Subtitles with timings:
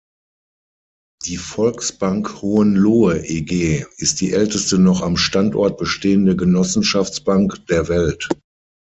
[1.27, 8.27] Die Volksbank Hohenlohe eG ist die älteste noch am Standort bestehende Genossenschaftsbank der Welt.